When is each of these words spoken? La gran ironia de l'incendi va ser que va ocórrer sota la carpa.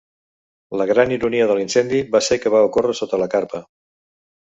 La 0.81 0.87
gran 0.91 1.13
ironia 1.17 1.47
de 1.53 1.59
l'incendi 1.61 2.01
va 2.17 2.25
ser 2.31 2.41
que 2.47 2.55
va 2.57 2.65
ocórrer 2.71 2.99
sota 3.05 3.25
la 3.27 3.33
carpa. 3.39 3.67